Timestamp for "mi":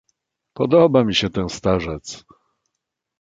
1.03-1.15